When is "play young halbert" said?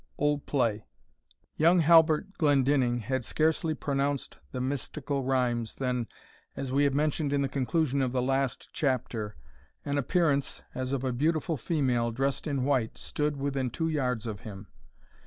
0.47-2.33